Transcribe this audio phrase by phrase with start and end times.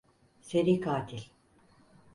[0.41, 1.31] Seri katil.